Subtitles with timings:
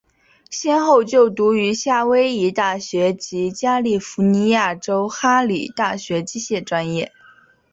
[0.49, 7.11] 先后就读于夏威夷大学及加利福尼亚州哈里大学机械专业。